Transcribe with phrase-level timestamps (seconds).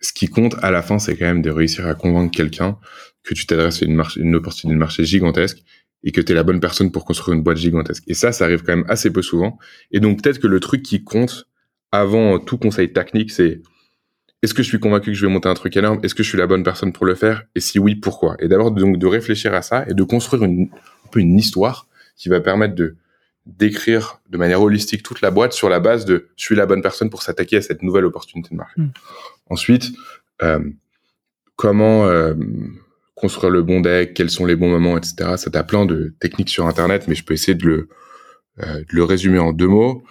[0.00, 2.78] ce qui compte à la fin, c'est quand même de réussir à convaincre quelqu'un
[3.24, 5.58] que tu t'adresses à une, marché, une opportunité de marché gigantesque
[6.04, 8.04] et que tu es la bonne personne pour construire une boîte gigantesque.
[8.06, 9.58] Et ça, ça arrive quand même assez peu souvent.
[9.90, 11.48] Et donc peut-être que le truc qui compte
[11.90, 13.60] avant tout conseil technique, c'est
[14.42, 15.98] est-ce que je suis convaincu que je vais monter un truc énorme?
[16.04, 17.42] Est-ce que je suis la bonne personne pour le faire?
[17.56, 18.36] Et si oui, pourquoi?
[18.38, 20.68] Et d'abord donc de réfléchir à ça et de construire une,
[21.04, 22.96] un peu une histoire qui va permettre de
[23.48, 26.82] d'écrire de manière holistique toute la boîte sur la base de je suis la bonne
[26.82, 28.80] personne pour s'attaquer à cette nouvelle opportunité de marché.
[28.80, 28.90] Mm.
[29.48, 29.92] Ensuite,
[30.42, 30.60] euh,
[31.56, 32.34] comment euh,
[33.18, 35.36] construire le bon deck, quels sont les bons moments, etc.
[35.36, 37.88] Ça t'as plein de techniques sur Internet, mais je peux essayer de le,
[38.60, 40.04] euh, de le résumer en deux mots.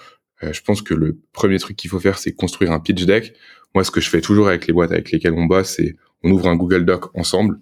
[0.44, 3.34] Euh, je pense que le premier truc qu'il faut faire, c'est construire un pitch deck.
[3.74, 6.32] Moi, ce que je fais toujours avec les boîtes avec lesquelles on bosse, c'est on
[6.32, 7.60] ouvre un Google Doc ensemble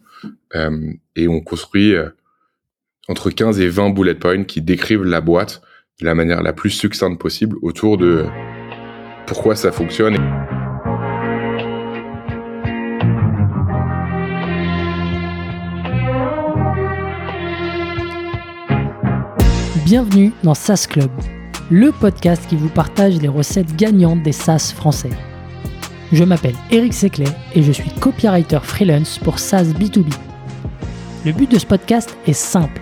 [0.55, 1.93] euh, et on construit
[3.07, 5.61] entre 15 et 20 bullet points qui décrivent la boîte
[6.01, 8.25] de la manière la plus succincte possible autour de
[9.27, 10.17] pourquoi ça fonctionne.
[19.85, 21.12] Bienvenue dans SaaS Club,
[21.69, 25.12] le podcast qui vous partage les recettes gagnantes des SaaS français.
[26.12, 30.12] Je m'appelle Eric Seclet et je suis copywriter freelance pour SaaS B2B.
[31.23, 32.81] Le but de ce podcast est simple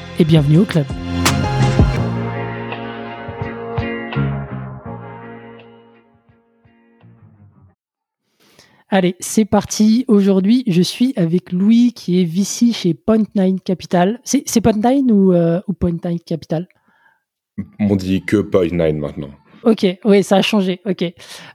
[0.21, 0.85] et bienvenue au club.
[8.89, 10.05] Allez, c'est parti.
[10.07, 14.19] Aujourd'hui, je suis avec Louis qui est VC chez Point9 Capital.
[14.23, 16.67] C'est Point9 ou, euh, ou Point9 Capital?
[17.79, 19.31] On dit que Point9 maintenant.
[19.63, 20.81] Ok, oui, ça a changé.
[20.85, 21.03] Ok,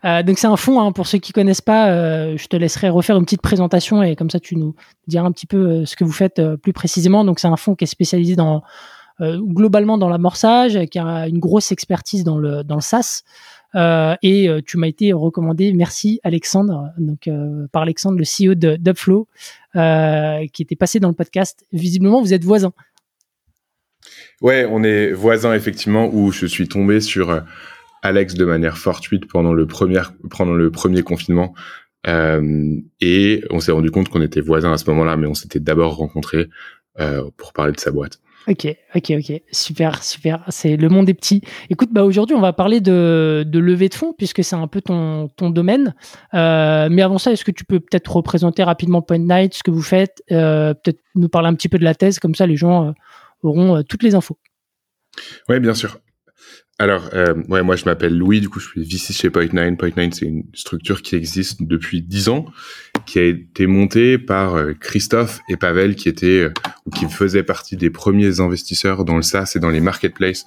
[0.05, 0.81] euh, donc c'est un fonds.
[0.81, 4.17] Hein, pour ceux qui connaissent pas, euh, je te laisserai refaire une petite présentation et
[4.17, 4.75] comme ça tu nous
[5.06, 7.25] diras un petit peu ce que vous faites plus précisément.
[7.25, 8.62] Donc c'est un fonds qui est spécialisé dans
[9.21, 13.22] globalement dans l'amorçage, qui a une grosse expertise dans le dans le SaaS.
[13.77, 18.55] Euh, et euh, tu m'as été recommandé, merci Alexandre, donc euh, par Alexandre, le CEO
[18.55, 19.28] d'Upflow,
[20.53, 21.65] qui était passé dans le podcast.
[21.73, 22.73] Visiblement, vous êtes voisins.
[24.41, 27.43] Ouais, on est voisins effectivement, où je suis tombé sur
[28.03, 31.55] Alex de manière fortuite pendant le premier, pendant le premier confinement.
[32.07, 35.61] Euh, et on s'est rendu compte qu'on était voisins à ce moment-là, mais on s'était
[35.61, 36.49] d'abord rencontrés
[37.01, 38.21] euh, pour parler de sa boîte.
[38.49, 40.45] Ok, ok, ok, super, super.
[40.51, 41.43] C'est le monde des petits.
[41.69, 44.81] Écoute, bah aujourd'hui, on va parler de, de levée de fonds puisque c'est un peu
[44.81, 45.97] ton, ton domaine.
[46.33, 49.73] Euh, mais avant ça, est-ce que tu peux peut-être représenter rapidement Point Night, ce que
[49.73, 52.95] vous faites, peut-être nous parler un petit peu de la thèse, comme ça, les gens
[53.43, 54.39] auront toutes les infos.
[55.49, 55.99] Oui, bien sûr.
[56.78, 59.76] Alors, euh, ouais, moi je m'appelle Louis, du coup je suis VC chez Point9.
[59.76, 62.44] Point9 c'est une structure qui existe depuis 10 ans,
[63.06, 66.53] qui a été montée par euh, Christophe et Pavel, qui étaient euh,
[66.84, 70.44] ou qui faisaient partie des premiers investisseurs dans le SaaS et dans les marketplaces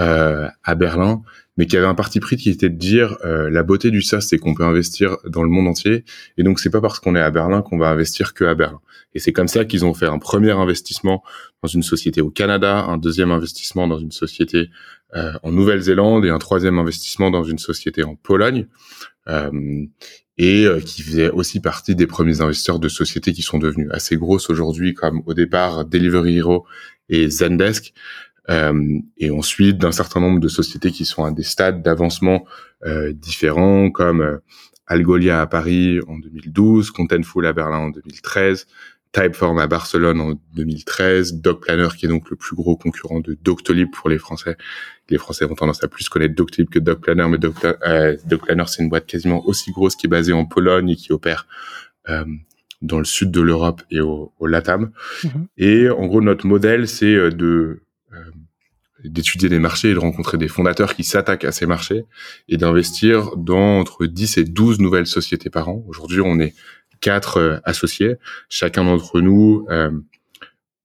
[0.00, 1.22] euh, à Berlin,
[1.56, 4.22] mais qui avait un parti pris qui était de dire euh, la beauté du SaaS,
[4.22, 6.04] c'est qu'on peut investir dans le monde entier,
[6.38, 8.80] et donc c'est pas parce qu'on est à Berlin qu'on va investir que à Berlin.
[9.14, 11.22] Et c'est comme ça qu'ils ont fait un premier investissement
[11.62, 14.70] dans une société au Canada, un deuxième investissement dans une société
[15.14, 18.66] euh, en Nouvelle-Zélande et un troisième investissement dans une société en Pologne.
[19.28, 19.84] Euh,
[20.38, 24.16] et euh, qui faisait aussi partie des premiers investisseurs de sociétés qui sont devenues assez
[24.16, 26.64] grosses aujourd'hui, comme au départ Delivery Hero
[27.10, 27.92] et Zendesk,
[28.48, 32.44] et ensuite d'un certain nombre de sociétés qui sont à des stades d'avancement
[32.86, 34.38] euh, différents, comme euh,
[34.86, 38.66] Algolia à Paris en 2012, Contentful à Berlin en 2013,
[39.12, 43.90] Typeform à Barcelone en 2013, DocPlanner qui est donc le plus gros concurrent de Doctolib
[43.92, 44.56] pour les Français.
[45.10, 49.06] Les Français ont tendance à plus connaître Doctolib que DocPlanner, mais DocPlanner c'est une boîte
[49.06, 51.46] quasiment aussi grosse qui est basée en Pologne et qui opère
[52.08, 52.24] euh,
[52.80, 54.90] dans le sud de l'Europe et au, au LATAM.
[55.22, 55.46] Mm-hmm.
[55.58, 57.82] Et en gros notre modèle c'est de
[58.12, 58.30] euh,
[59.04, 62.04] d'étudier les marchés et de rencontrer des fondateurs qui s'attaquent à ces marchés
[62.48, 65.84] et d'investir dans entre 10 et 12 nouvelles sociétés par an.
[65.88, 66.54] Aujourd'hui, on est
[67.00, 68.16] quatre euh, associés.
[68.48, 69.90] Chacun d'entre nous euh,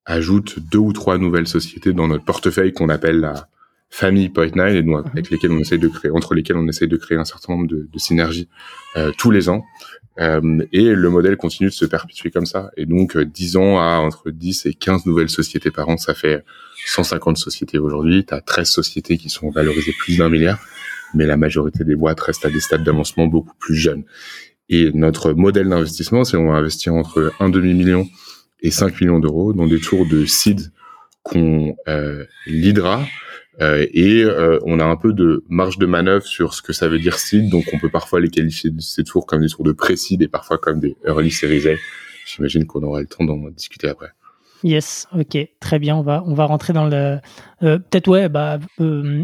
[0.05, 3.49] ajoute deux ou trois nouvelles sociétés dans notre portefeuille qu'on appelle la
[3.89, 6.97] famille Point9 et donc, avec lesquelles on essaie de créer, entre lesquelles on essaie de
[6.97, 8.49] créer un certain nombre de, de synergies
[8.97, 9.63] euh, tous les ans.
[10.19, 12.71] Euh, et le modèle continue de se perpétuer comme ça.
[12.77, 16.43] Et donc, 10 ans à entre 10 et 15 nouvelles sociétés par an, ça fait
[16.85, 20.59] 150 sociétés aujourd'hui, tu as 13 sociétés qui sont valorisées plus d'un milliard,
[21.13, 24.03] mais la majorité des boîtes restent à des stades d'avancement beaucoup plus jeunes.
[24.69, 28.07] Et notre modèle d'investissement, c'est on va investir entre un demi-million
[28.61, 30.71] et 5 millions d'euros dans des tours de seed
[31.23, 33.05] qu'on euh, leadera.
[33.61, 36.87] Euh, et euh, on a un peu de marge de manœuvre sur ce que ça
[36.89, 39.63] veut dire seed, donc on peut parfois les qualifier de ces tours comme des tours
[39.63, 41.75] de pré-seed et parfois comme des early series A.
[42.25, 44.09] J'imagine qu'on aura le temps d'en discuter après.
[44.63, 45.95] Yes, ok, très bien.
[45.95, 47.19] On va on va rentrer dans le
[47.63, 48.29] euh, peut-être ouais.
[48.29, 48.57] Bah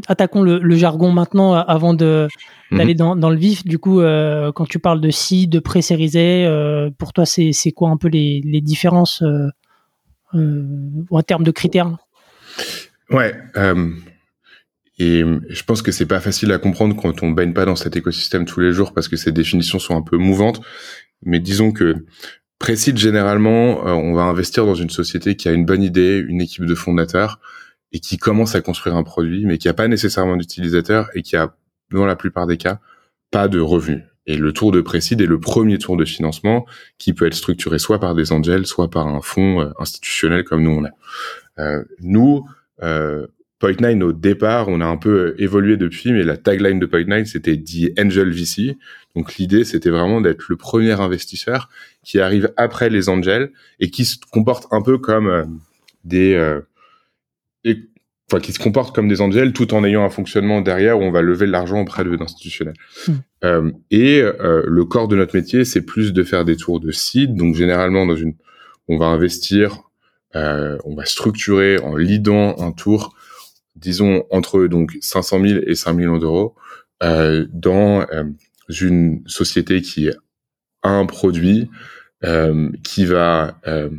[0.08, 2.28] attaquons le, le, jargon maintenant avant de
[2.70, 2.78] mhm.
[2.78, 3.66] d'aller dans, dans le vif.
[3.66, 6.48] Du coup, quand tu parles de si, de pré-sérisé,
[7.00, 9.24] pour toi c'est c'est quoi un peu les les différences
[10.34, 11.98] en termes de critères?
[13.10, 13.34] Ouais.
[15.02, 17.96] Et je pense que c'est pas facile à comprendre quand on baigne pas dans cet
[17.96, 20.62] écosystème tous les jours parce que ces définitions sont un peu mouvantes.
[21.24, 21.96] Mais disons que
[22.60, 26.40] Précide, généralement, euh, on va investir dans une société qui a une bonne idée, une
[26.40, 27.40] équipe de fondateurs
[27.92, 31.36] et qui commence à construire un produit, mais qui n'a pas nécessairement d'utilisateurs et qui
[31.36, 31.56] a,
[31.90, 32.80] dans la plupart des cas,
[33.32, 34.04] pas de revenus.
[34.28, 36.68] Et le tour de Précide est le premier tour de financement
[37.00, 40.62] qui peut être structuré soit par des angels, soit par un fonds euh, institutionnel comme
[40.62, 40.92] nous on a.
[41.58, 42.46] Euh, nous,
[42.84, 43.26] euh,
[43.62, 47.58] Point9 au départ, on a un peu évolué depuis, mais la tagline de Point9 c'était
[47.58, 48.78] The Angel VC.
[49.16, 51.70] Donc l'idée c'était vraiment d'être le premier investisseur
[52.04, 55.44] qui arrive après les angels et qui se comporte un peu comme euh,
[56.04, 56.62] des euh,
[58.32, 61.12] enfin qui se comporte comme des angels tout en ayant un fonctionnement derrière où on
[61.12, 62.74] va lever de l'argent auprès de l'institutionnel.
[63.08, 63.12] Mmh.
[63.44, 66.92] Euh, et euh, le corps de notre métier c'est plus de faire des tours de
[66.92, 67.36] seed.
[67.36, 68.34] Donc généralement dans une
[68.88, 69.84] on va investir,
[70.34, 73.16] on va structurer en leadant un tour
[73.82, 76.56] disons entre donc 500 000 et 5 millions d'euros
[77.04, 78.24] euh, dans euh,
[78.82, 80.14] une société qui a
[80.84, 81.70] un produit
[82.24, 83.90] euh, qui va euh,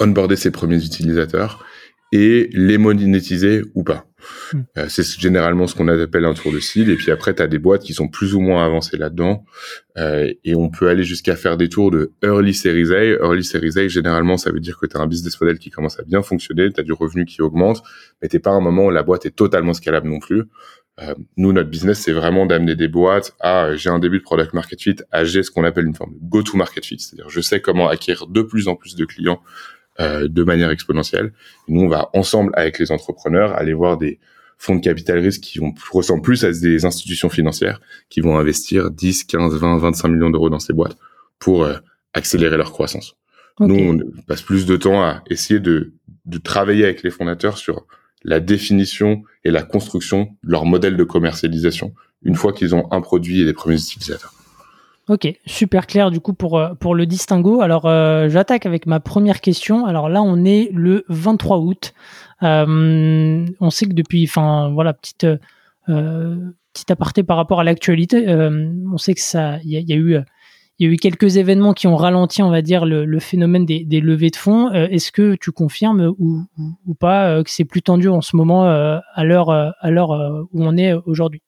[0.00, 1.64] onboarder ses premiers utilisateurs
[2.12, 4.06] et les monétiser ou pas.
[4.52, 4.60] Hmm.
[4.78, 6.90] Euh, c'est généralement ce qu'on appelle un tour de cible.
[6.90, 9.44] Et puis après, tu as des boîtes qui sont plus ou moins avancées là-dedans.
[9.98, 13.04] Euh, et on peut aller jusqu'à faire des tours de early series A.
[13.24, 15.98] Early series A, généralement, ça veut dire que tu as un business model qui commence
[15.98, 17.82] à bien fonctionner, tu as du revenu qui augmente,
[18.20, 20.44] mais t'es pas à un moment où la boîte est totalement scalable non plus.
[21.00, 24.52] Euh, nous, notre business, c'est vraiment d'amener des boîtes à j'ai un début de product
[24.52, 26.98] market fit, à j'ai ce qu'on appelle une forme de go-to market fit.
[26.98, 29.40] C'est-à-dire, je sais comment acquérir de plus en plus de clients
[30.00, 31.32] euh, de manière exponentielle.
[31.68, 34.18] nous, on va ensemble avec les entrepreneurs aller voir des
[34.58, 38.90] fonds de capital risque qui vont ressemblent plus à des institutions financières qui vont investir
[38.90, 40.96] 10, 15, 20, 25 millions d'euros dans ces boîtes
[41.38, 41.74] pour euh,
[42.14, 43.16] accélérer leur croissance.
[43.60, 45.92] Nous, on passe plus de temps à essayer de,
[46.24, 47.86] de travailler avec les fondateurs sur
[48.24, 51.92] la définition et la construction de leur modèle de commercialisation
[52.22, 54.32] une fois qu'ils ont un produit et des premiers utilisateurs.
[55.08, 57.60] Ok, super clair du coup pour, euh, pour le distinguo.
[57.60, 59.84] Alors euh, j'attaque avec ma première question.
[59.84, 61.92] Alors là on est le 23 août.
[62.44, 65.26] Euh, on sait que depuis, enfin voilà, petite,
[65.86, 70.18] petite aparté par rapport à l'actualité, on sait que ça, il y, a eu
[70.78, 74.30] y a eu quelques événements qui ont ralenti, on va dire, le, phénomène des, levées
[74.30, 74.72] de fonds.
[74.72, 79.50] Est-ce que tu confirmes ou, pas que c'est plus tendu en ce moment à l'heure
[79.50, 80.10] à l'heure
[80.52, 81.42] où on est aujourd'hui?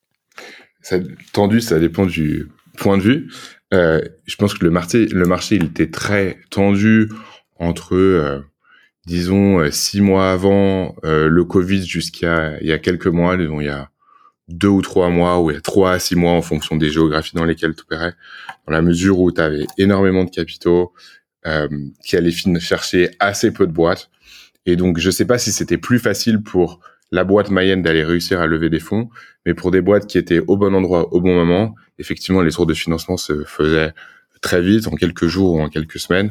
[1.33, 3.33] Tendu, ça dépend du point de vue.
[3.73, 7.09] Euh, je pense que le marché, le marché, il était très tendu
[7.57, 8.41] entre, euh,
[9.07, 13.61] disons, euh, six mois avant euh, le Covid jusqu'à il y a quelques mois, disons,
[13.61, 13.91] il y a
[14.49, 16.91] deux ou trois mois ou il y a trois à six mois en fonction des
[16.91, 18.15] géographies dans lesquelles tu opérais,
[18.67, 20.93] dans la mesure où tu avais énormément de capitaux
[21.47, 21.69] euh,
[22.05, 24.11] qui allaient chercher assez peu de boîtes.
[24.67, 26.81] Et donc, je sais pas si c'était plus facile pour
[27.15, 29.09] la boîte moyenne d'aller réussir à lever des fonds,
[29.47, 32.67] mais pour des boîtes qui étaient au bon endroit au bon moment, effectivement, les tours
[32.67, 33.93] de financement se faisaient
[34.41, 36.29] très vite, en quelques jours ou en quelques semaines.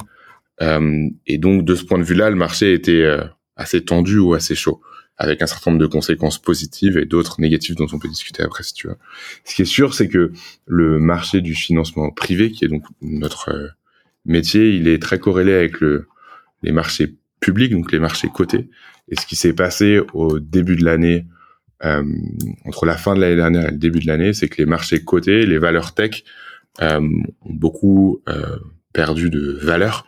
[0.61, 3.23] Euh, et donc, de ce point de vue-là, le marché était euh,
[3.55, 4.81] assez tendu ou assez chaud,
[5.15, 8.63] avec un certain nombre de conséquences positives et d'autres négatives dont on peut discuter après
[8.63, 8.97] si tu veux.
[9.45, 10.33] Ce qui est sûr, c'est que
[10.65, 13.69] le marché du financement privé, qui est donc notre euh,
[14.25, 16.09] métier, il est très corrélé avec le,
[16.61, 18.69] les marchés publics, donc les marchés cotés.
[19.09, 21.25] Et ce qui s'est passé au début de l'année,
[21.83, 22.03] euh,
[22.65, 25.03] entre la fin de l'année dernière et le début de l'année, c'est que les marchés
[25.03, 26.23] cotés, les valeurs tech,
[26.81, 28.57] euh, ont beaucoup euh,
[28.93, 30.07] perdu de valeur.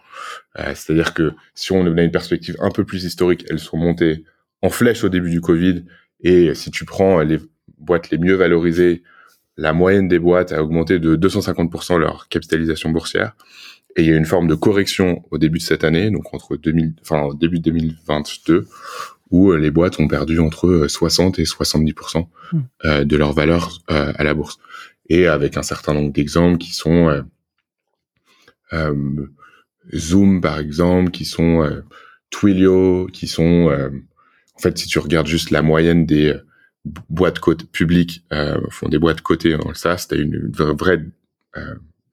[0.74, 4.24] C'est-à-dire que si on a une perspective un peu plus historique, elles sont montées
[4.62, 5.84] en flèche au début du Covid.
[6.22, 7.40] Et si tu prends les
[7.78, 9.04] boîtes les mieux valorisées,
[9.58, 13.36] la moyenne des boîtes a augmenté de 250% leur capitalisation boursière.
[13.96, 16.58] Et il y a une forme de correction au début de cette année, donc entre
[16.58, 18.68] 2000, enfin au début 2022,
[19.32, 22.60] où euh, les boîtes ont perdu entre 60 euh, et 70% hmm.
[22.86, 24.60] euh, de leur valeur à la bourse.
[25.08, 27.24] Et avec un certain nombre d'exemples qui sont
[28.74, 29.16] euh,
[29.94, 31.70] Zoom par exemple, qui sont
[32.32, 33.70] Twilio, qui sont
[34.56, 36.34] en fait si tu regardes juste la moyenne des
[37.10, 37.40] boîtes
[37.72, 38.26] publiques,
[38.72, 41.06] font des boîtes cotées dans le SaaS, t'as une, une vraie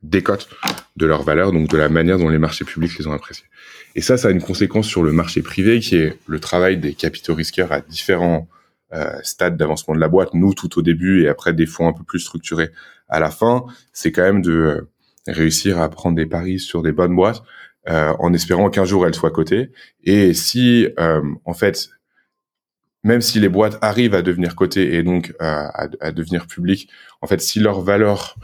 [0.03, 0.49] décote
[0.97, 3.47] de leur valeur, donc de la manière dont les marchés publics les ont appréciés.
[3.95, 6.95] Et ça, ça a une conséquence sur le marché privé, qui est le travail des
[6.95, 8.49] capitaux risqueurs à différents
[8.93, 10.35] euh, stades d'avancement de la boîte.
[10.35, 12.71] Nous, tout au début, et après des fonds un peu plus structurés
[13.09, 14.91] à la fin, c'est quand même de euh,
[15.27, 17.43] réussir à prendre des paris sur des bonnes boîtes,
[17.89, 19.71] euh, en espérant qu'un jour elles soient cotées.
[20.05, 20.89] Et si,
[21.45, 21.89] en fait,
[23.05, 26.89] même si les boîtes arrivent à devenir cotées et donc à, à, devenir publiques,
[27.21, 28.37] en fait, si leur valeur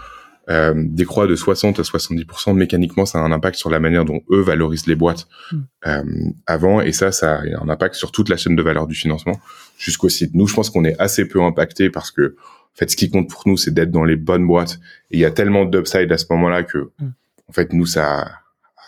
[0.51, 4.23] euh, décroît de 60 à 70%, mécaniquement, ça a un impact sur la manière dont
[4.31, 5.59] eux valorisent les boîtes hmm.
[5.87, 6.03] euh,
[6.47, 9.39] avant, et ça, ça a un impact sur toute la chaîne de valeur du financement
[9.79, 10.35] jusqu'au site.
[10.35, 13.29] Nous, je pense qu'on est assez peu impacté parce que, en fait, ce qui compte
[13.29, 14.79] pour nous, c'est d'être dans les bonnes boîtes.
[15.11, 17.11] Et il y a tellement d'upside à ce moment-là que, hmm.
[17.49, 18.31] en fait, nous, ça,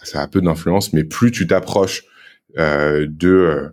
[0.02, 0.93] ça a peu d'influence.
[0.93, 2.05] Mais plus tu t'approches
[2.59, 3.69] euh, de euh,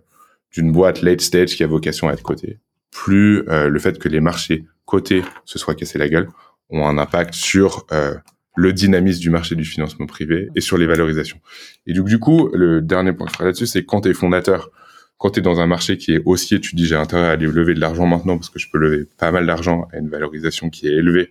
[0.54, 2.58] d'une boîte late stage qui a vocation à être cotée,
[2.90, 6.28] plus euh, le fait que les marchés cotés se soient cassés la gueule
[6.70, 8.14] ont un impact sur euh,
[8.56, 11.38] le dynamisme du marché du financement privé et sur les valorisations.
[11.86, 14.14] Et donc du coup, le dernier point que je ferai là-dessus, c'est quand tu es
[14.14, 14.70] fondateur,
[15.16, 17.46] quand tu es dans un marché qui est haussier, tu dis j'ai intérêt à aller
[17.46, 20.70] lever de l'argent maintenant parce que je peux lever pas mal d'argent à une valorisation
[20.70, 21.30] qui est élevée.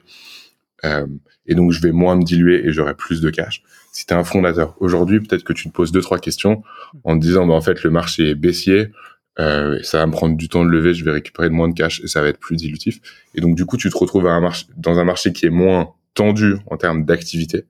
[0.86, 1.08] Euh,
[1.48, 3.64] et donc je vais moins me diluer et j'aurai plus de cash.
[3.92, 6.64] Si tu es un fondateur aujourd'hui, peut-être que tu te poses deux trois questions
[7.04, 8.92] en te disant bah, en fait le marché est baissier,
[9.40, 12.02] euh, ça va me prendre du temps de lever, je vais récupérer moins de cash
[12.04, 13.00] et ça va être plus dilutif.
[13.36, 15.52] Et donc du coup, tu te retrouves à un marché, dans un marché qui est
[15.52, 17.66] moins tendu en termes d'activité,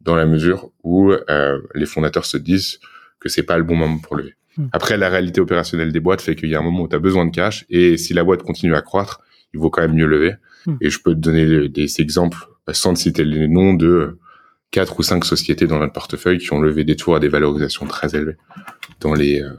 [0.00, 2.80] dans la mesure où euh, les fondateurs se disent
[3.20, 4.34] que c'est pas le bon moment pour lever.
[4.56, 4.66] Hmm.
[4.72, 7.00] Après, la réalité opérationnelle des boîtes fait qu'il y a un moment où tu as
[7.00, 9.20] besoin de cash et si la boîte continue à croître,
[9.52, 10.34] il vaut quand même mieux lever.
[10.66, 10.76] Hmm.
[10.80, 12.38] Et je peux te donner des exemples,
[12.72, 14.18] sans citer les noms de
[14.72, 17.86] quatre ou cinq sociétés dans notre portefeuille qui ont levé des tours à des valorisations
[17.86, 18.36] très élevées
[19.00, 19.52] dans les euh,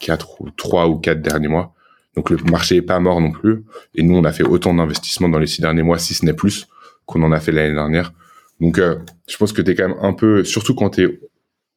[0.00, 1.74] quatre ou trois ou quatre derniers mois.
[2.16, 3.64] Donc le marché est pas mort non plus.
[3.94, 6.34] Et nous, on a fait autant d'investissements dans les six derniers mois, si ce n'est
[6.34, 6.66] plus,
[7.06, 8.12] qu'on en a fait l'année dernière.
[8.60, 8.96] Donc euh,
[9.28, 11.20] je pense que tu es quand même un peu, surtout quand tu es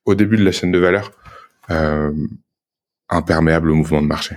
[0.05, 1.11] au début de la chaîne de valeur,
[1.69, 2.11] euh,
[3.09, 4.35] imperméable au mouvement de marché.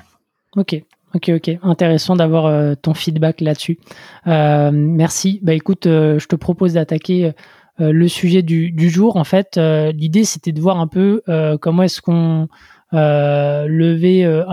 [0.57, 0.83] Ok.
[1.13, 3.81] Ok, ok, intéressant d'avoir euh, ton feedback là-dessus.
[4.27, 5.41] merci.
[5.43, 7.33] Bah écoute, je te propose d'attaquer
[7.79, 9.17] le sujet du, du, jour.
[9.17, 11.21] En fait, l'idée c'était de voir un peu
[11.61, 12.49] comment est-ce qu'on
[12.93, 14.45] lever euh,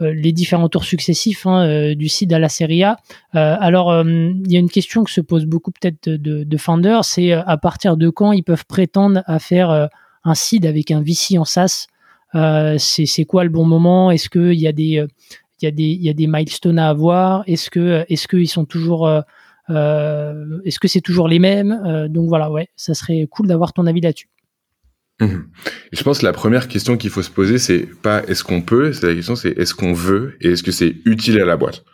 [0.00, 2.96] euh, les différents tours successifs hein, du seed à la Serie A.
[3.32, 7.32] alors, il y a une question que se pose beaucoup peut-être de, de founders, c'est
[7.32, 9.88] à partir de quand ils peuvent prétendre à faire
[10.24, 11.86] un seed avec un VC en SaaS?
[12.78, 14.10] C'est quoi le bon moment?
[14.10, 15.04] Est-ce qu'il y a des
[15.62, 17.42] y a des y a des milestones à avoir?
[17.46, 19.06] Est-ce que est-ce qu'ils sont toujours
[19.68, 22.08] est-ce que c'est toujours les mêmes?
[22.08, 24.28] Donc voilà, ouais, ça serait cool d'avoir ton avis là-dessus.
[25.20, 25.46] Mhm.
[25.92, 28.92] Je pense que la première question qu'il faut se poser, c'est pas est-ce qu'on peut,
[28.92, 31.84] c'est la question c'est est-ce qu'on veut et est-ce que c'est utile à la boîte?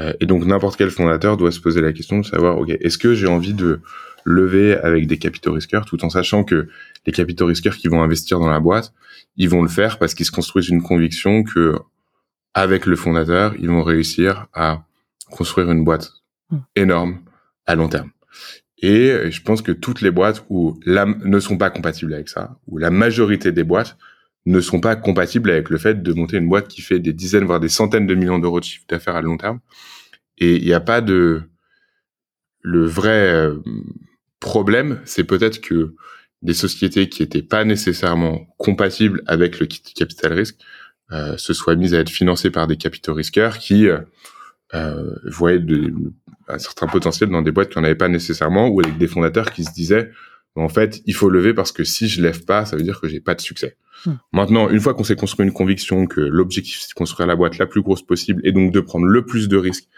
[0.00, 2.98] Euh, et donc n'importe quel fondateur doit se poser la question de savoir ok est-ce
[2.98, 3.80] que j'ai envie de
[4.24, 6.68] lever avec des capitaux risqueurs tout en sachant que
[7.06, 8.92] les capitaux risqueurs qui vont investir dans la boîte,
[9.36, 11.78] ils vont le faire parce qu'ils se construisent une conviction que
[12.54, 14.84] avec le fondateur, ils vont réussir à
[15.30, 16.12] construire une boîte
[16.50, 16.58] hmm.
[16.76, 17.18] énorme
[17.66, 18.10] à long terme.
[18.86, 22.58] Et je pense que toutes les boîtes où la, ne sont pas compatibles avec ça,
[22.66, 23.96] ou la majorité des boîtes
[24.44, 27.44] ne sont pas compatibles avec le fait de monter une boîte qui fait des dizaines,
[27.44, 29.60] voire des centaines de millions d'euros de chiffre d'affaires à long terme.
[30.36, 31.44] Et il n'y a pas de...
[32.60, 33.56] Le vrai euh,
[34.38, 35.94] problème, c'est peut-être que
[36.42, 40.58] des sociétés qui étaient pas nécessairement compatibles avec le capital risque
[41.10, 44.00] euh, se soient mises à être financées par des capitaux risqueurs qui euh,
[44.72, 45.92] euh, voyaient de,
[46.48, 49.52] un certain potentiel dans des boîtes qui n'en avaient pas nécessairement ou avec des fondateurs
[49.52, 50.10] qui se disaient
[50.56, 53.08] en fait il faut lever parce que si je lève pas ça veut dire que
[53.08, 53.76] j'ai pas de succès.
[54.06, 54.14] Hmm.
[54.32, 57.58] Maintenant une fois qu'on s'est construit une conviction que l'objectif c'est de construire la boîte
[57.58, 59.88] la plus grosse possible et donc de prendre le plus de risques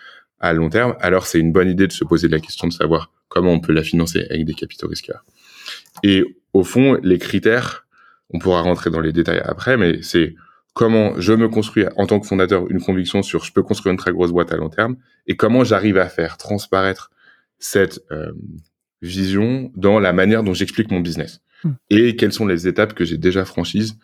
[0.40, 3.10] à long terme, alors c'est une bonne idée de se poser la question de savoir
[3.28, 5.24] comment on peut la financer avec des capitaux risqueurs.
[6.02, 7.86] Et au fond, les critères,
[8.30, 10.34] on pourra rentrer dans les détails après, mais c'est
[10.76, 13.98] comment je me construis en tant que fondateur une conviction sur je peux construire une
[13.98, 17.10] très grosse boîte à long terme et comment j'arrive à faire transparaître
[17.58, 18.32] cette euh,
[19.00, 21.72] vision dans la manière dont j'explique mon business hmm.
[21.88, 23.96] et quelles sont les étapes que j'ai déjà franchises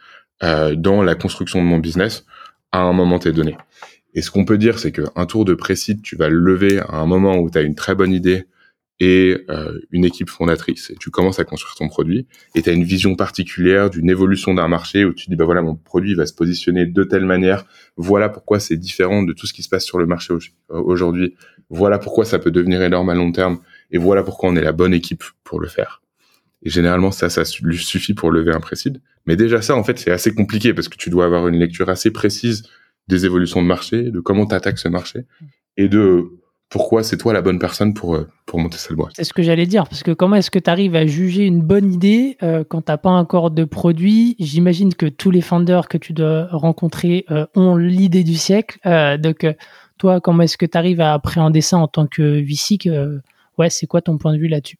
[0.42, 2.24] euh, dans la construction de mon business
[2.72, 3.54] à un moment donné.
[4.14, 6.96] Et ce qu'on peut dire, c'est qu'un tour de précide, tu vas le lever à
[6.96, 8.46] un moment où tu as une très bonne idée,
[9.04, 10.90] euh, une équipe fondatrice.
[10.90, 14.54] Et tu commences à construire ton produit et tu as une vision particulière d'une évolution
[14.54, 17.64] d'un marché où tu dis, bah voilà, mon produit va se positionner de telle manière.
[17.96, 20.34] Voilà pourquoi c'est différent de tout ce qui se passe sur le marché
[20.68, 21.34] aujourd'hui.
[21.70, 23.60] Voilà pourquoi ça peut devenir énorme à long terme.
[23.90, 26.02] Et voilà pourquoi on est la bonne équipe pour le faire.
[26.62, 29.00] Et généralement, ça, ça suffit pour lever un précide.
[29.26, 31.88] Mais déjà ça, en fait, c'est assez compliqué parce que tu dois avoir une lecture
[31.88, 32.64] assez précise
[33.08, 35.24] des évolutions de marché, de comment tu attaques ce marché
[35.76, 36.24] et de
[36.72, 39.12] pourquoi c'est toi la bonne personne pour, euh, pour monter cette boîte.
[39.14, 41.60] C'est ce que j'allais dire, parce que comment est-ce que tu arrives à juger une
[41.60, 44.36] bonne idée euh, quand tu n'as pas encore de produit?
[44.40, 48.78] J'imagine que tous les founders que tu dois rencontrer euh, ont l'idée du siècle.
[49.18, 49.46] donc,
[49.98, 52.78] toi, comment est-ce que tu arrives à appréhender ça en tant que VC
[53.58, 54.78] Ouais, c'est quoi ton point de vue là-dessus?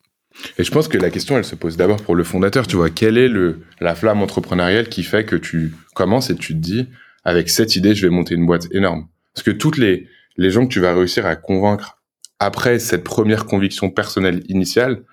[0.57, 2.65] Et je pense que la question, elle se pose d'abord pour le fondateur.
[2.65, 6.55] Tu vois, quelle est le, la flamme entrepreneuriale qui fait que tu commences et tu
[6.55, 6.87] te dis,
[7.23, 9.07] avec cette idée, je vais monter une boîte énorme?
[9.35, 12.01] Parce que toutes les, les gens que tu vas réussir à convaincre
[12.39, 15.03] après cette première conviction personnelle initiale,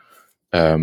[0.54, 0.78] euh,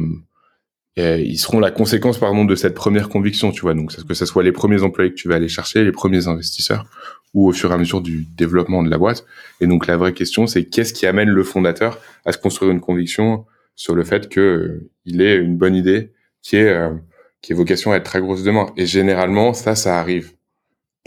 [0.98, 3.74] ils seront la conséquence pardon de cette première conviction, tu vois.
[3.74, 6.86] Donc que ce soit les premiers employés que tu vas aller chercher, les premiers investisseurs,
[7.34, 9.26] ou au fur et à mesure du développement de la boîte.
[9.62, 12.80] Et donc la vraie question, c'est qu'est-ce qui amène le fondateur à se construire une
[12.80, 16.94] conviction sur le fait que euh, ait une bonne idée qui est euh,
[17.42, 18.74] qui est vocation à être très grosse demain.
[18.78, 20.34] Et généralement, ça, ça arrive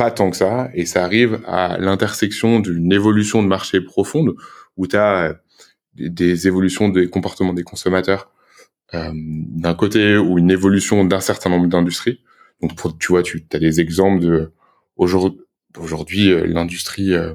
[0.00, 4.35] pas tant que ça, et ça arrive à l'intersection d'une évolution de marché profonde
[4.78, 5.38] où tu as
[5.95, 8.33] des évolutions des comportements des consommateurs
[8.95, 12.23] euh, d'un côté ou une évolution d'un certain nombre d'industries.
[12.62, 14.52] Donc pour, tu vois, tu as des exemples de
[14.97, 17.35] aujourd'hui euh, l'industrie euh,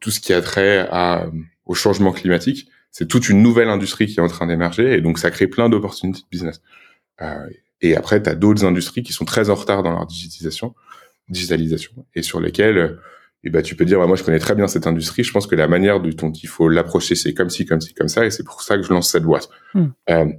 [0.00, 1.26] tout ce qui a trait à,
[1.66, 5.18] au changement climatique, c'est toute une nouvelle industrie qui est en train d'émerger et donc
[5.18, 6.62] ça crée plein d'opportunités de business.
[7.20, 7.46] Euh,
[7.82, 10.74] et après, tu as d'autres industries qui sont très en retard dans leur digitalisation
[11.28, 12.98] digitalisation et sur lesquels
[13.44, 15.22] et bah, tu peux dire, bah, moi, je connais très bien cette industrie.
[15.22, 18.08] Je pense que la manière dont il faut l'approcher, c'est comme ci, comme ci, comme
[18.08, 18.24] ça.
[18.24, 19.50] Et c'est pour ça que je lance cette boîte.
[19.74, 19.88] Hmm.
[20.08, 20.32] Euh,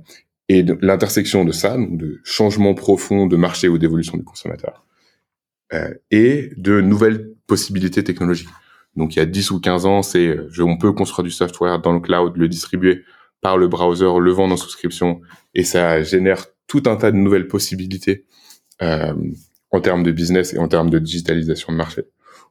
[0.50, 4.86] et l'intersection de ça, donc de changement profond de marché ou d'évolution du consommateur,
[5.74, 8.50] euh, et de nouvelles possibilités technologiques.
[8.96, 11.94] Donc, il y a 10 ou 15 ans, c'est, on peut construire du software dans
[11.94, 13.04] le cloud, le distribuer
[13.42, 15.22] par le browser, le vendre en souscription,
[15.54, 18.26] et ça génère tout un tas de nouvelles possibilités.
[18.82, 19.14] Euh,
[19.76, 22.04] en termes de business et en termes de digitalisation de marché.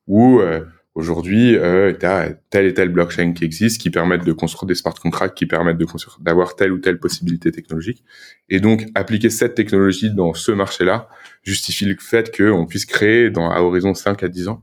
[0.07, 0.65] Ou euh,
[0.95, 4.75] aujourd'hui, euh, tu as telle et telle blockchain qui existe, qui permettent de construire des
[4.75, 8.05] smart contracts, qui permettent de construire, d'avoir telle ou telle possibilité technologique.
[8.49, 11.09] Et donc, appliquer cette technologie dans ce marché-là
[11.43, 14.63] justifie le fait qu'on puisse créer, dans, à horizon 5 à 10 ans,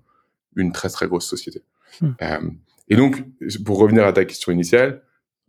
[0.56, 1.64] une très très grosse société.
[2.00, 2.12] Hmm.
[2.22, 2.38] Euh,
[2.90, 3.24] et donc,
[3.66, 5.02] pour revenir à ta question initiale,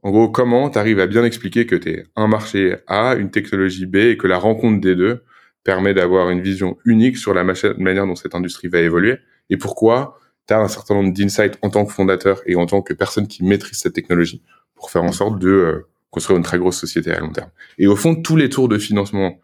[0.03, 3.31] en gros, comment tu arrives à bien expliquer que tu es un marché A, une
[3.31, 5.23] technologie B, et que la rencontre des deux
[5.65, 9.19] permet d'avoir une vision unique sur la manière dont cette industrie va évoluer
[9.51, 12.83] et pourquoi tu as un certain nombre d'insights en tant que fondateur et en tant
[12.83, 14.43] que personne qui maîtrise cette technologie
[14.75, 17.51] pour faire en sorte de euh, construire une très grosse société à long terme.
[17.79, 19.41] Et au fond, tous les tours de financement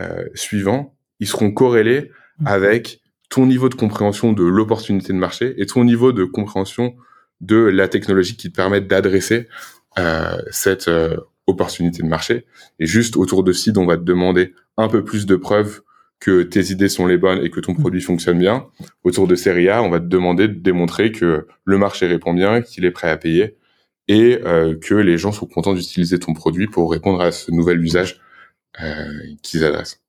[0.00, 2.46] euh, suivants, ils seront corrélés mmh.
[2.46, 3.00] avec
[3.30, 6.94] ton niveau de compréhension de l'opportunité de marché et ton niveau de compréhension
[7.40, 9.48] de la technologie qui te permet d'adresser
[9.98, 11.16] euh, cette euh,
[11.46, 12.46] opportunité de marché.
[12.78, 15.82] Et juste autour de CID, on va te demander un peu plus de preuves
[16.20, 17.78] que tes idées sont les bonnes et que ton mm.
[17.80, 18.66] produit fonctionne bien.
[19.02, 22.62] Autour de Serie A, on va te demander de démontrer que le marché répond bien,
[22.62, 23.56] qu'il est prêt à payer
[24.08, 27.80] et euh, que les gens sont contents d'utiliser ton produit pour répondre à ce nouvel
[27.82, 28.20] usage
[28.82, 29.04] euh,
[29.42, 30.00] qu'ils adressent.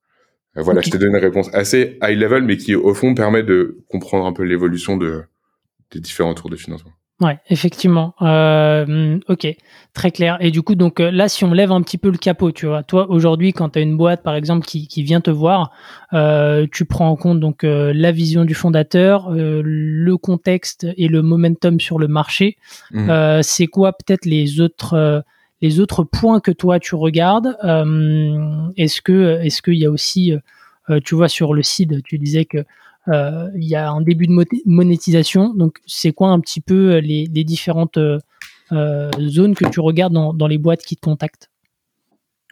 [0.58, 3.44] Euh, voilà, je t'ai donné une réponse assez high level, mais qui au fond permet
[3.44, 5.24] de comprendre un peu l'évolution de,
[5.92, 6.92] des différents tours de financement.
[7.22, 8.14] Ouais, effectivement.
[8.22, 9.48] Euh, ok,
[9.94, 10.38] très clair.
[10.42, 12.66] Et du coup, donc euh, là, si on lève un petit peu le capot, tu
[12.66, 15.72] vois, toi aujourd'hui, quand tu as une boîte, par exemple, qui, qui vient te voir,
[16.12, 21.08] euh, tu prends en compte donc euh, la vision du fondateur, euh, le contexte et
[21.08, 22.58] le momentum sur le marché.
[22.92, 23.42] Mmh.
[23.44, 25.24] C'est quoi peut-être les autres
[25.62, 27.56] les autres points que toi tu regardes?
[28.76, 30.34] Est-ce que est-ce qu'il y a aussi,
[31.06, 32.66] tu vois, sur le site, tu disais que
[33.08, 34.34] euh, il y a un début de
[34.66, 35.54] monétisation.
[35.54, 38.20] Donc, c'est quoi un petit peu euh, les, différentes euh,
[39.20, 41.52] zones que tu regardes dans, les boîtes qui te contactent?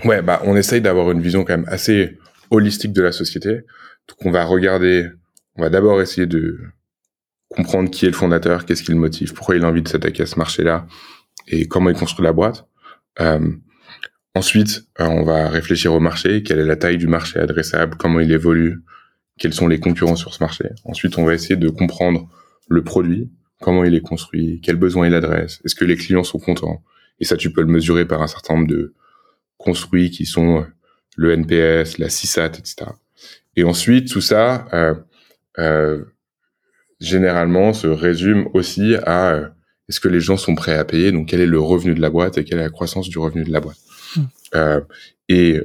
[0.05, 2.17] Ouais, bah, on essaye d'avoir une vision quand même assez
[2.51, 3.61] holistique de la société.
[4.07, 5.09] Donc, on va regarder,
[5.55, 6.59] on va d'abord essayer de
[7.49, 10.23] comprendre qui est le fondateur, qu'est-ce qui le motive, pourquoi il a envie de s'attaquer
[10.23, 10.87] à ce marché-là
[11.47, 12.65] et comment il construit la boîte.
[14.33, 18.31] ensuite, on va réfléchir au marché, quelle est la taille du marché adressable, comment il
[18.31, 18.83] évolue,
[19.39, 20.65] quels sont les concurrents sur ce marché.
[20.85, 22.29] Ensuite, on va essayer de comprendre
[22.69, 26.39] le produit, comment il est construit, quels besoins il adresse, est-ce que les clients sont
[26.39, 26.83] contents.
[27.19, 28.93] Et ça, tu peux le mesurer par un certain nombre de
[29.57, 30.63] construits qui sont euh,
[31.15, 32.85] le NPS, la CSAT, etc.
[33.55, 34.95] Et ensuite, tout ça, euh,
[35.59, 36.03] euh,
[36.99, 39.49] généralement, se résume aussi à euh,
[39.89, 42.09] est-ce que les gens sont prêts à payer, donc quel est le revenu de la
[42.09, 43.77] boîte et quelle est la croissance du revenu de la boîte.
[44.15, 44.21] Hmm.
[44.55, 44.81] Euh,
[45.29, 45.59] et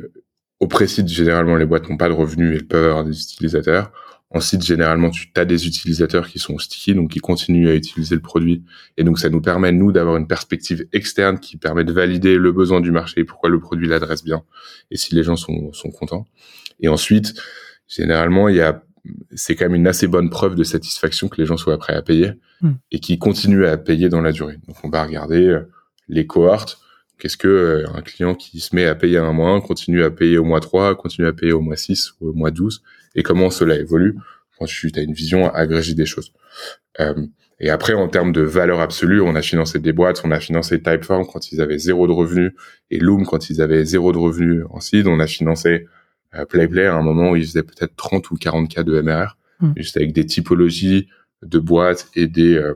[0.60, 3.92] au pré-site, généralement, les boîtes n'ont pas de revenus, elles peuvent avoir des utilisateurs.
[4.30, 8.14] En site, généralement, tu as des utilisateurs qui sont sticky, donc qui continuent à utiliser
[8.14, 8.62] le produit.
[8.98, 12.52] Et donc, ça nous permet, nous, d'avoir une perspective externe qui permet de valider le
[12.52, 14.42] besoin du marché, pourquoi le produit l'adresse bien,
[14.90, 16.26] et si les gens sont, sont contents.
[16.80, 17.34] Et ensuite,
[17.86, 18.82] généralement, il y a
[19.34, 22.02] c'est quand même une assez bonne preuve de satisfaction que les gens soient prêts à
[22.02, 22.72] payer Hmm.
[22.90, 24.58] et qui continuent à payer dans la durée.
[24.66, 25.70] Donc on va regarder euh,
[26.08, 26.80] les cohortes.
[27.18, 30.10] Qu'est-ce que euh, un client qui se met à payer un mois 1 continue à
[30.10, 32.82] payer au mois 3, continue à payer au mois 6 ou au mois 12
[33.14, 34.16] et comment cela évolue?
[34.58, 36.32] Quand tu as une vision agrégée des choses.
[36.98, 37.14] Euh,
[37.60, 40.82] et après, en termes de valeur absolue, on a financé des boîtes, on a financé
[40.82, 42.52] Typeform quand ils avaient zéro de revenus
[42.90, 45.06] et Loom quand ils avaient zéro de revenus en seed.
[45.06, 45.86] On a financé
[46.34, 49.36] euh, PlayPlay à un moment où ils faisaient peut-être 30 ou 40 k de MRR,
[49.60, 49.72] Mm.
[49.76, 51.08] juste avec des typologies
[51.42, 52.74] de boîtes et des euh,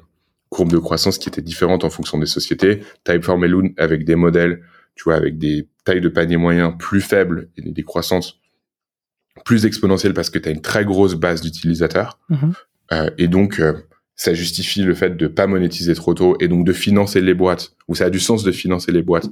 [0.53, 2.83] courbes de croissance qui étaient différentes en fonction des sociétés.
[3.05, 4.62] Typeform et Loom avec des modèles,
[4.95, 8.38] tu vois, avec des tailles de panier moyens plus faibles et des croissances
[9.47, 12.21] plus exponentielles parce que tu as une très grosse base d'utilisateurs.
[12.29, 12.53] Mhm.
[12.93, 13.73] Euh, et donc, euh,
[14.15, 17.75] ça justifie le fait de pas monétiser trop tôt et donc de financer les boîtes,
[17.88, 19.31] ou ça a du sens de financer les boîtes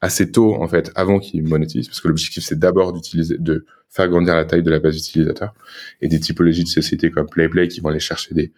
[0.00, 4.08] assez tôt, en fait, avant qu'ils monétisent, parce que l'objectif, c'est d'abord d'utiliser, de faire
[4.08, 5.52] grandir la taille de la base d'utilisateurs
[6.00, 8.52] et des typologies de sociétés comme PlayPlay qui vont aller chercher des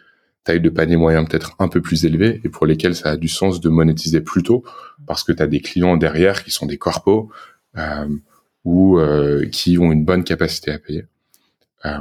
[0.44, 3.28] tailles de panier moyen peut-être un peu plus élevées et pour lesquelles ça a du
[3.28, 4.64] sens de monétiser plus tôt
[5.06, 7.30] parce que tu as des clients derrière qui sont des corpos
[7.76, 8.08] euh,
[8.64, 11.06] ou euh, qui ont une bonne capacité à payer.
[11.84, 12.00] Euh,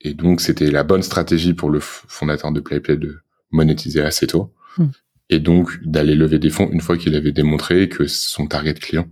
[0.00, 3.18] et donc, c'était la bonne stratégie pour le fondateur de PlayPlay de
[3.50, 4.52] monétiser assez tôt.
[4.78, 4.88] Hmm.
[5.28, 9.08] Et donc, d'aller lever des fonds une fois qu'il avait démontré que son target client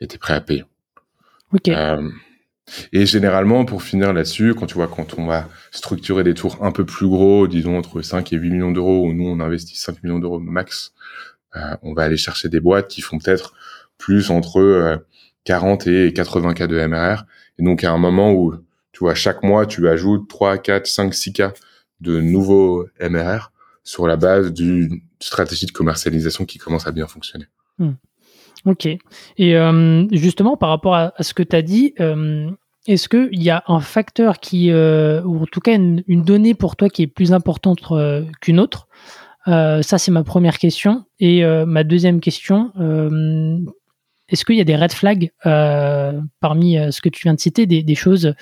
[0.00, 0.64] était prêt à payer.
[2.92, 6.72] Et généralement, pour finir là-dessus, quand tu vois, quand on va structurer des tours un
[6.72, 10.02] peu plus gros, disons entre 5 et 8 millions d'euros, où nous, on investit 5
[10.02, 10.92] millions d'euros max,
[11.56, 13.54] euh, on va aller chercher des boîtes qui font peut-être
[13.96, 14.96] plus entre euh,
[15.44, 17.24] 40 et 80 k de MRR.
[17.58, 18.54] Et donc, à un moment où,
[18.92, 21.42] tu vois, chaque mois, tu ajoutes 3, 4, 5, 6 k
[22.00, 23.50] de nouveaux MRR
[23.82, 27.46] sur la base d'une stratégie de commercialisation qui commence à bien fonctionner.
[28.64, 28.86] Ok.
[28.86, 28.98] Et
[29.56, 32.50] euh, justement, par rapport à, ce que tu as dit, euh,
[32.86, 36.76] est-ce qu'il y a un facteur qui, euh, ou en tout cas une, donnée pour
[36.76, 37.80] toi qui est plus importante
[38.40, 38.88] qu'une autre?
[39.46, 41.06] Ça, c'est ma première question.
[41.20, 42.70] Et ma deuxième question,
[44.28, 47.82] est-ce qu'il y a des red flags parmi ce que tu viens de citer, des,
[47.82, 48.34] des choses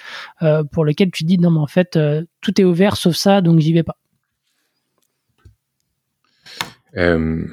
[0.72, 1.96] pour lesquelles tu dis non, mais en fait,
[2.40, 3.96] tout est ouvert sauf ça, donc j'y vais pas
[6.96, 7.46] Euh,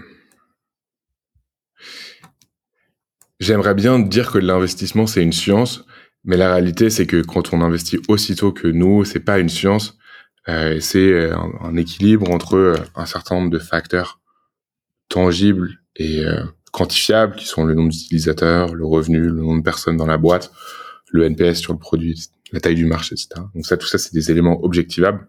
[3.40, 5.86] J'aimerais bien dire que l'investissement c'est une science,
[6.24, 9.98] mais la réalité c'est que quand on investit aussitôt que nous, c'est pas une science,
[10.50, 14.20] euh, c'est un, un équilibre entre euh, un certain nombre de facteurs
[15.10, 19.98] tangibles et euh, quantifiables qui sont le nombre d'utilisateurs, le revenu, le nombre de personnes
[19.98, 20.52] dans la boîte,
[21.12, 23.30] le NPS sur le produit, la taille du marché, etc.
[23.54, 25.28] Donc ça, tout ça, c'est des éléments objectivables.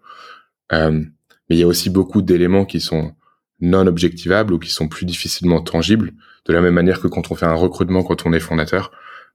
[0.73, 3.15] Euh, mais il y a aussi beaucoup d'éléments qui sont
[3.61, 6.13] non objectivables ou qui sont plus difficilement tangibles.
[6.47, 8.91] De la même manière que quand on fait un recrutement, quand on est fondateur,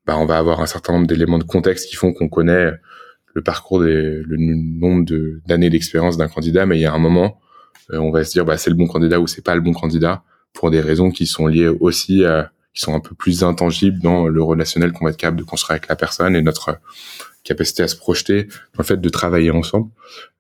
[0.06, 2.72] bah, on va avoir un certain nombre d'éléments de contexte qui font qu'on connaît
[3.34, 7.00] le parcours des, le nombre de, d'années d'expérience d'un candidat, mais il y a un
[7.00, 7.40] moment,
[7.92, 9.74] euh, on va se dire, bah, c'est le bon candidat ou c'est pas le bon
[9.74, 14.00] candidat pour des raisons qui sont liées aussi à, qui sont un peu plus intangibles
[14.00, 16.80] dans le relationnel qu'on va être capable de construire avec la personne et notre
[17.44, 19.90] capacité à se projeter dans le fait de travailler ensemble.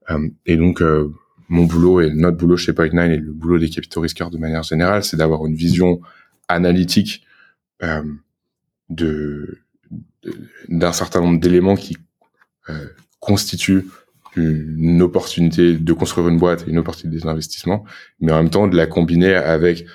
[0.09, 1.11] Euh, et donc, euh,
[1.47, 4.63] mon boulot et notre boulot chez Point9 et le boulot des capitaux risqueurs de manière
[4.63, 5.99] générale, c'est d'avoir une vision
[6.49, 7.25] analytique
[7.83, 8.03] euh,
[10.67, 11.97] d'un certain nombre d'éléments qui
[12.69, 12.87] euh,
[13.19, 13.85] constituent
[14.35, 17.85] une opportunité de construire une boîte et une opportunité d'investissement,
[18.19, 19.85] mais en même temps de la combiner avec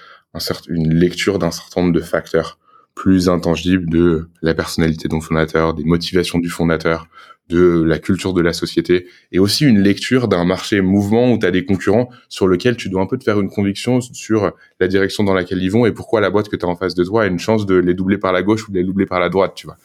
[0.69, 2.59] une lecture d'un certain nombre de facteurs
[2.95, 7.09] plus intangibles de la personnalité de fondateur, des motivations du fondateur,
[7.51, 11.45] de la culture de la société, et aussi une lecture d'un marché mouvement où tu
[11.45, 14.89] as des concurrents sur lequel tu dois un peu te faire une conviction sur la
[14.89, 17.05] direction dans laquelle ils vont et pourquoi la boîte que tu as en face de
[17.05, 19.21] toi a une chance de les doubler par la gauche ou de les doubler par
[19.21, 19.77] la droite, tu vois.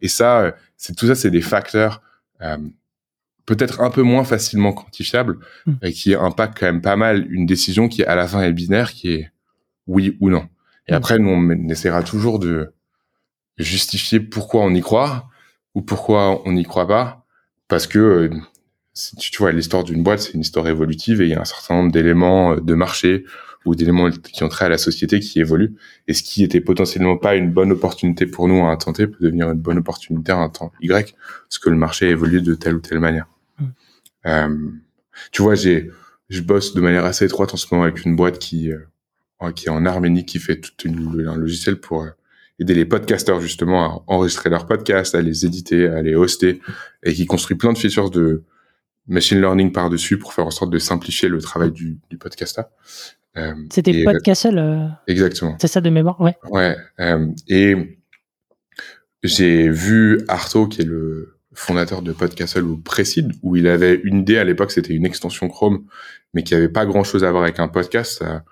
[0.00, 2.02] Et ça, c'est tout ça, c'est des facteurs
[2.40, 2.56] euh,
[3.46, 5.72] peut-être un peu moins facilement quantifiables Mm.
[5.82, 8.92] et qui impactent quand même pas mal une décision qui à la fin est binaire,
[8.92, 9.30] qui est
[9.88, 10.46] oui ou non.
[10.86, 10.94] Et Mm.
[10.94, 12.72] après, nous, on essaiera toujours de
[13.56, 15.27] justifier pourquoi on y croit
[15.78, 17.24] ou pourquoi on n'y croit pas,
[17.68, 18.30] parce que euh,
[19.16, 21.76] tu, vois l'histoire d'une boîte, c'est une histoire évolutive et il y a un certain
[21.76, 23.24] nombre d'éléments euh, de marché
[23.64, 25.76] ou d'éléments qui ont trait à la société qui évoluent.
[26.08, 29.06] Et ce qui était potentiellement pas une bonne opportunité pour nous à un temps T
[29.06, 31.14] peut devenir une bonne opportunité à un temps Y,
[31.48, 33.28] parce que le marché évolue de telle ou telle manière.
[34.26, 34.70] Euh,
[35.30, 35.92] tu vois, j'ai,
[36.28, 39.66] je bosse de manière assez étroite en ce moment avec une boîte qui, euh, qui
[39.66, 42.10] est en Arménie, qui fait tout une, un logiciel pour euh,
[42.58, 46.60] aider les podcasteurs justement à enregistrer leurs podcasts, à les éditer, à les hoster,
[47.02, 48.44] et qui construit plein de features de
[49.06, 52.62] machine learning par-dessus pour faire en sorte de simplifier le travail du, du podcaster.
[53.36, 55.56] Euh, C'était Podcastle euh, Exactement.
[55.60, 56.36] C'est ça de mémoire, ouais.
[56.50, 56.76] Ouais.
[57.00, 57.98] Euh, et
[59.22, 64.20] j'ai vu Arto, qui est le fondateur de Podcastle ou Précide, où il avait une
[64.20, 65.84] idée à l'époque, c'était une extension Chrome,
[66.34, 68.18] mais qui avait pas grand chose à voir avec un podcast.
[68.18, 68.44] Ça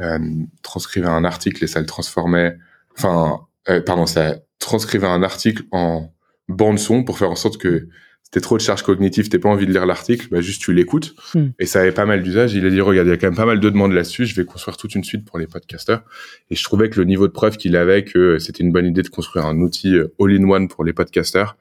[0.00, 0.18] euh,
[0.62, 2.56] transcrivait un article et ça le transformait,
[2.96, 6.12] enfin, euh, pardon, ça transcrivait un article en
[6.48, 7.88] bande son pour faire en sorte que
[8.22, 11.14] c'était trop de charge cognitive, t'as pas envie de lire l'article, bah juste tu l'écoutes.
[11.32, 11.50] Hmm.
[11.60, 12.54] Et ça avait pas mal d'usage.
[12.54, 14.34] Il a dit, regarde, il y a quand même pas mal de demandes là-dessus, je
[14.34, 16.02] vais construire toute une suite pour les podcasters.
[16.50, 19.02] Et je trouvais que le niveau de preuve qu'il avait que c'était une bonne idée
[19.02, 21.56] de construire un outil euh, all-in-one pour les podcasters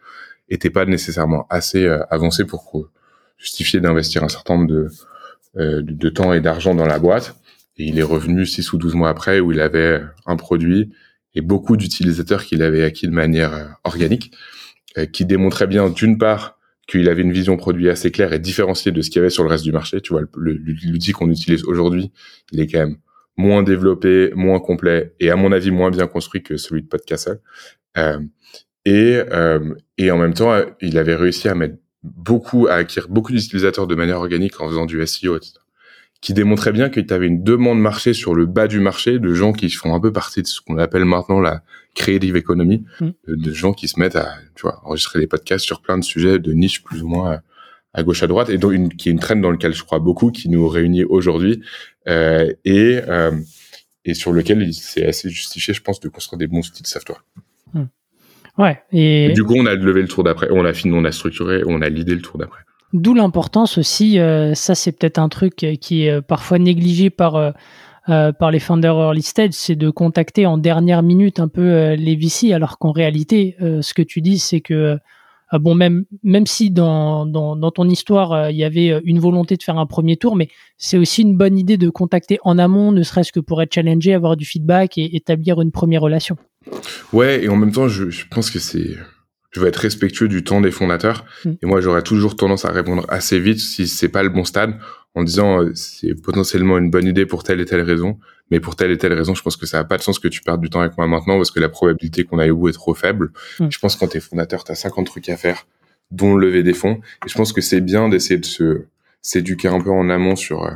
[0.50, 2.90] était pas nécessairement assez euh, avancé pour
[3.38, 4.88] justifier d'investir un certain nombre de,
[5.58, 7.36] euh, de, temps et d'argent dans la boîte.
[7.78, 10.92] Et il est revenu 6 ou 12 mois après où il avait un produit
[11.36, 14.32] et beaucoup d'utilisateurs qu'il avait acquis de manière organique,
[15.12, 19.02] qui démontrait bien d'une part qu'il avait une vision produit assez claire et différenciée de
[19.02, 20.02] ce qu'il y avait sur le reste du marché.
[20.02, 22.12] Tu vois, l'outil qu'on utilise aujourd'hui,
[22.52, 22.98] il est quand même
[23.38, 27.40] moins développé, moins complet et à mon avis moins bien construit que celui de Podcastle.
[27.98, 28.20] Euh,
[28.86, 33.32] et, euh, et en même temps, il avait réussi à mettre beaucoup, à acquérir beaucoup
[33.32, 35.65] d'utilisateurs de manière organique en faisant du SEO, etc
[36.26, 39.32] qui démontrait bien qu'il y avait une demande marché sur le bas du marché de
[39.36, 41.62] gens qui font un peu partie de ce qu'on appelle maintenant la
[41.94, 43.10] creative economy, mm.
[43.28, 46.40] de, gens qui se mettent à tu vois, enregistrer des podcasts sur plein de sujets
[46.40, 47.42] de niche plus ou moins
[47.94, 50.00] à gauche à droite et donc une, qui est une trend dans lequel je crois
[50.00, 51.62] beaucoup qui nous réunit aujourd'hui
[52.08, 53.30] euh, et euh,
[54.04, 57.24] et sur lequel c'est assez justifié je pense de construire des bons outils de software.
[57.76, 57.84] Mm.
[58.58, 59.32] Ouais et...
[59.36, 61.84] du coup on a levé le tour d'après on a fini on a structuré on
[61.84, 62.62] a l'idée le tour d'après.
[62.94, 67.36] D'où l'importance aussi, euh, ça c'est peut-être un truc qui est euh, parfois négligé par,
[67.36, 72.16] euh, par les founders early stage, c'est de contacter en dernière minute un peu les
[72.16, 75.00] VC, alors qu'en réalité, ce que tu dis, c'est que
[75.54, 79.64] bon, même, même si dans, dans, dans ton histoire, il y avait une volonté de
[79.64, 83.02] faire un premier tour, mais c'est aussi une bonne idée de contacter en amont, ne
[83.02, 86.38] serait-ce que pour être challengé, avoir du feedback et établir une première relation.
[87.12, 88.98] Ouais, et en même temps, je, je pense que c'est
[89.56, 91.24] je veux être respectueux du temps des fondateurs.
[91.46, 91.52] Mm.
[91.62, 94.78] Et moi, j'aurais toujours tendance à répondre assez vite si c'est pas le bon stade,
[95.14, 98.20] en disant euh, c'est potentiellement une bonne idée pour telle et telle raison,
[98.52, 100.28] mais pour telle et telle raison, je pense que ça n'a pas de sens que
[100.28, 102.68] tu perdes du temps avec moi maintenant parce que la probabilité qu'on aille au bout
[102.68, 103.32] est trop faible.
[103.62, 103.68] Mm.
[103.70, 105.66] Je pense que quand t'es fondateur, t'as 50 trucs à faire,
[106.12, 107.00] dont lever des fonds.
[107.26, 108.84] Et je pense que c'est bien d'essayer de se
[109.22, 110.72] s'éduquer un peu en amont sur euh,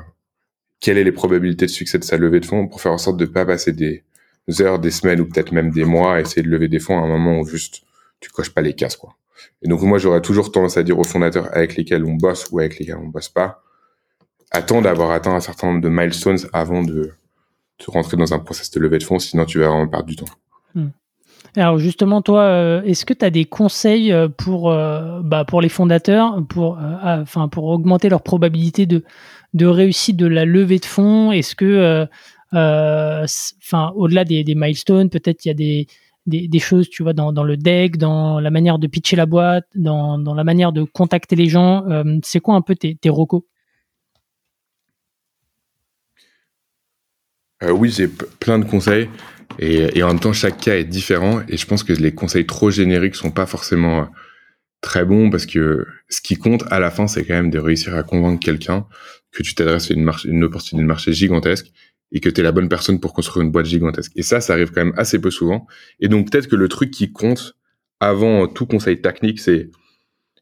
[0.80, 3.18] quelles sont les probabilités de succès de sa levée de fonds pour faire en sorte
[3.18, 4.04] de pas passer des
[4.62, 7.02] heures, des semaines ou peut-être même des mois à essayer de lever des fonds à
[7.02, 7.84] un moment où juste
[8.19, 9.15] tu coches pas les cases, quoi.
[9.62, 12.60] Et donc, moi, j'aurais toujours tendance à dire aux fondateurs avec lesquels on bosse ou
[12.60, 13.62] avec lesquels on bosse pas,
[14.51, 17.12] attends d'avoir atteint un certain nombre de milestones avant de,
[17.79, 20.15] de rentrer dans un process de levée de fonds, sinon tu vas vraiment perdre du
[20.15, 20.25] temps.
[20.75, 20.89] Hmm.
[21.55, 25.62] Alors justement, toi, euh, est-ce que tu as des conseils euh, pour, euh, bah, pour
[25.62, 26.77] les fondateurs, pour,
[27.58, 29.03] augmenter leur probabilité de,
[29.65, 31.32] réussite de la levée de fonds?
[31.32, 32.08] Est-ce que,
[32.53, 35.88] au-delà des milestones, peut-être il y a des,
[36.25, 40.17] des, choses, tu vois, dans, le deck, dans la manière de pitcher la boîte, dans,
[40.17, 41.89] la manière de contacter les gens.
[41.89, 43.43] Euh, c'est quoi un peu tes, tes recos
[47.63, 49.10] euh, Oui, j'ai plein de conseils.
[49.58, 51.41] Et, en même temps, chaque cas est différent.
[51.47, 54.05] Et je pense que les conseils trop génériques sont pas forcément euh,
[54.82, 57.95] très bons parce que ce qui compte à la fin, c'est quand même de réussir
[57.95, 58.86] à convaincre quelqu'un
[59.32, 61.71] que tu t'adresses à une opportunité de marché gigantesque
[62.12, 64.12] et que tu es la bonne personne pour construire une boîte gigantesque.
[64.15, 65.67] Et ça, ça arrive quand même assez peu souvent.
[66.00, 67.56] Et donc peut-être que le truc qui compte
[68.00, 69.69] avant tout conseil technique, c'est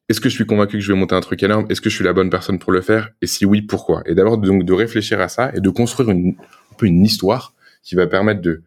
[0.09, 1.65] est-ce que je suis convaincu que je vais monter un truc énorme?
[1.69, 3.09] Est-ce que je suis la bonne personne pour le faire?
[3.21, 4.03] Et si oui, pourquoi?
[4.05, 6.35] Et d'abord donc de réfléchir à ça et de construire une,
[6.71, 7.53] un peu une histoire
[7.83, 8.63] qui va permettre de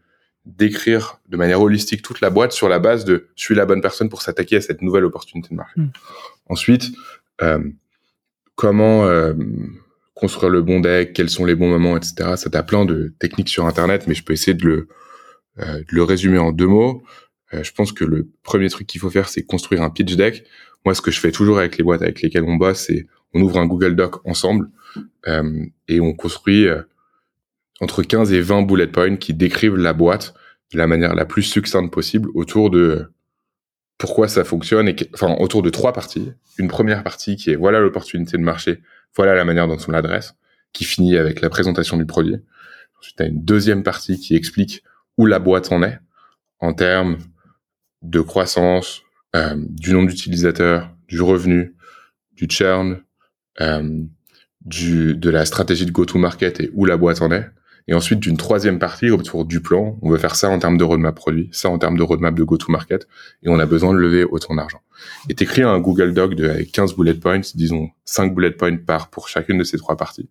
[0.46, 3.82] d'écrire de manière holistique toute la boîte sur la base de je suis la bonne
[3.82, 5.80] personne pour s'attaquer à cette nouvelle opportunité de marché.
[5.80, 5.90] Hmm.
[6.48, 6.92] Ensuite,
[7.42, 7.62] euh,
[8.54, 9.34] comment euh,
[10.20, 12.36] construire le bon deck, quels sont les bons moments, etc.
[12.36, 14.88] Ça t'as plein de techniques sur Internet, mais je peux essayer de le,
[15.60, 17.02] euh, résumer en deux mots.
[17.54, 20.44] Euh, je pense que le premier truc qu'il faut faire, c'est construire un pitch deck.
[20.84, 23.40] Moi, ce que je fais toujours avec les boîtes avec lesquelles on bosse, c'est on
[23.40, 24.68] ouvre un Google Doc ensemble
[25.26, 26.66] euh, et on construit
[27.80, 30.34] entre 15 et 20 bullet points qui décrivent la boîte
[30.72, 33.06] de la manière la plus succincte possible autour de
[33.96, 36.32] pourquoi ça fonctionne et enfin autour de trois parties.
[36.58, 38.80] Une première partie qui est voilà l'opportunité de marché
[39.16, 40.34] voilà la manière dont on l'adresse,
[40.72, 42.36] qui finit avec la présentation du produit.
[42.98, 44.82] Ensuite, tu as une deuxième partie qui explique
[45.16, 45.98] où la boîte en est
[46.60, 47.18] en termes
[48.02, 49.02] de croissance,
[49.36, 51.74] euh, du nombre d'utilisateurs, du revenu,
[52.32, 53.02] du churn,
[53.60, 54.02] euh,
[54.60, 57.48] du, de la stratégie de go-to-market et où la boîte en est.
[57.88, 60.84] Et ensuite, d'une troisième partie autour du plan, on veut faire ça en termes de
[60.84, 63.08] roadmap produit, ça en termes de roadmap de go-to-market,
[63.42, 64.80] et on a besoin de lever autant d'argent.
[65.28, 69.10] Et t'écris un Google Doc de, avec 15 bullet points, disons 5 bullet points par
[69.10, 70.28] pour chacune de ces trois parties.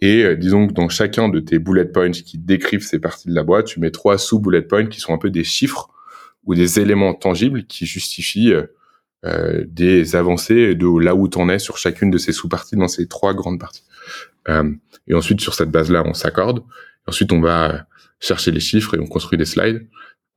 [0.00, 3.34] Et euh, disons que dans chacun de tes bullet points qui décrivent ces parties de
[3.34, 5.90] la boîte, tu mets trois sous-bullet points qui sont un peu des chiffres
[6.44, 8.66] ou des éléments tangibles qui justifient euh,
[9.24, 12.88] euh, des avancées de là où tu en es sur chacune de ces sous-parties dans
[12.88, 13.84] ces trois grandes parties.
[15.06, 16.62] Et ensuite, sur cette base-là, on s'accorde.
[17.06, 17.86] Ensuite, on va
[18.20, 19.86] chercher les chiffres et on construit des slides.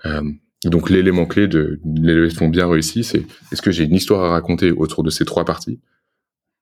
[0.05, 0.21] Euh,
[0.65, 4.71] donc, l'élément clé de l'élément bien réussi, c'est est-ce que j'ai une histoire à raconter
[4.71, 5.79] autour de ces trois parties?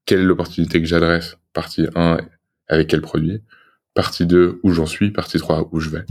[0.06, 1.38] Quelle est l'opportunité que j'adresse?
[1.54, 2.20] Partie 1,
[2.68, 3.42] avec quel produit?
[3.94, 5.12] Partie 2, où j'en suis?
[5.12, 6.06] Partie 3, où je vais?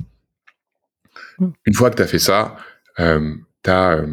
[1.38, 1.50] Hmm.
[1.66, 2.56] Une fois que tu as fait ça,
[2.98, 3.98] euh, tu as...
[3.98, 4.06] Euh,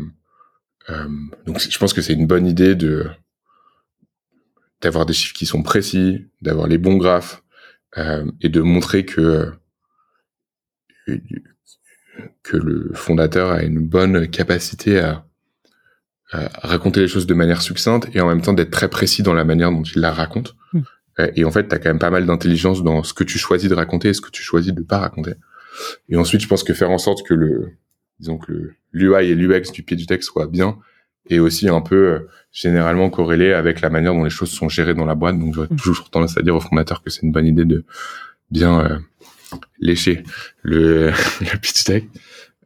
[0.89, 1.07] euh,
[1.45, 3.07] donc, je pense que c'est une bonne idée de
[4.81, 7.50] d'avoir des chiffres qui sont précis, d'avoir les bons graphes euh,
[7.97, 9.51] et de montrer que
[12.43, 15.25] que le fondateur a une bonne capacité à,
[16.33, 19.43] raconter les choses de manière succincte et en même temps d'être très précis dans la
[19.43, 20.55] manière dont il la raconte.
[20.71, 20.79] Hmm.
[21.19, 23.37] Euh, et en fait, tu as quand même pas mal d'intelligence dans ce que tu
[23.37, 25.33] choisis de raconter et ce que tu choisis de pas raconter.
[26.07, 27.73] Et ensuite, je pense que faire en sorte que le,
[28.19, 30.77] disons que l'UI et l'UX du pied du texte soient bien
[31.29, 32.19] et aussi un peu euh,
[32.51, 35.39] généralement corrélé avec la manière dont les choses sont gérées dans la boîte.
[35.39, 35.77] Donc, j'aurais hmm.
[35.77, 37.85] toujours tendance à dire aux fondateurs que c'est une bonne idée de
[38.49, 38.97] bien euh,
[39.79, 40.23] lécher
[40.61, 41.07] le,
[41.41, 42.07] le pitch deck.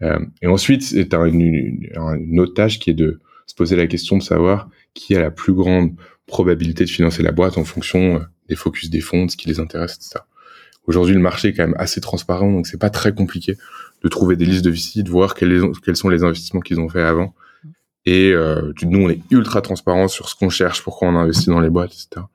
[0.01, 4.17] Euh, et ensuite, c'est une, une, autre tâche qui est de se poser la question
[4.17, 8.19] de savoir qui a la plus grande probabilité de financer la boîte en fonction euh,
[8.49, 10.23] des focus des fonds, de ce qui les intéresse, etc.
[10.87, 13.57] Aujourd'hui, le marché est quand même assez transparent, donc c'est pas très compliqué
[14.03, 16.89] de trouver des listes de VC, de voir quels, quels sont les investissements qu'ils ont
[16.89, 17.33] fait avant.
[18.05, 21.59] Et euh, nous, on est ultra transparent sur ce qu'on cherche, pourquoi on investit dans
[21.59, 22.25] les boîtes, etc.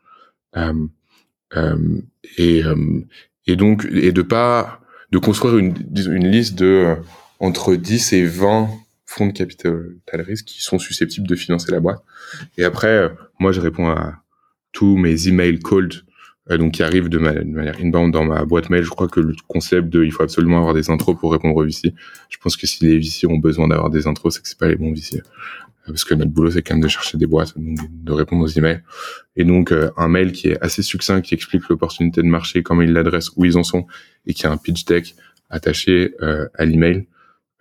[0.57, 0.87] Euh,
[1.57, 2.01] euh,
[2.39, 3.05] et, euh,
[3.47, 4.81] et donc, et de pas
[5.13, 6.97] de construire une, une liste de euh,
[7.41, 8.69] entre 10 et 20
[9.07, 12.03] fonds de capital risque qui sont susceptibles de financer la boîte.
[12.57, 13.09] Et après, euh,
[13.41, 14.23] moi, je réponds à
[14.73, 16.05] tous mes emails cold,
[16.49, 18.83] donc qui arrivent de, manière inbound dans ma boîte mail.
[18.83, 21.65] Je crois que le concept de il faut absolument avoir des intros pour répondre aux
[21.65, 21.95] VC.
[22.29, 24.69] Je pense que si les VC ont besoin d'avoir des intros, c'est que c'est pas
[24.69, 25.23] les bons VC
[25.87, 28.83] parce que notre boulot c'est quand même de chercher des boîtes, de répondre aux emails.
[29.37, 32.83] Et donc euh, un mail qui est assez succinct, qui explique l'opportunité de marché, comment
[32.83, 33.87] ils l'adressent, où ils en sont,
[34.27, 35.15] et qui a un pitch deck
[35.49, 37.07] attaché euh, à l'email,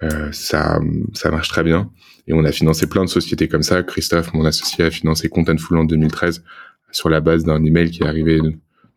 [0.03, 0.79] euh, ça
[1.13, 1.91] ça marche très bien.
[2.27, 3.81] Et on a financé plein de sociétés comme ça.
[3.81, 6.43] Christophe, mon associé, a financé Contentful en 2013
[6.91, 8.39] sur la base d'un email qui est arrivé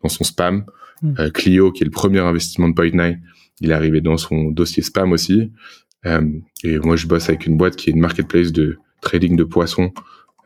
[0.03, 0.65] dans son spam.
[1.01, 1.29] Hmm.
[1.33, 3.17] Clio, qui est le premier investissement de Point9,
[3.61, 5.51] il est arrivé dans son dossier spam aussi.
[6.05, 9.91] et moi, je bosse avec une boîte qui est une marketplace de trading de poissons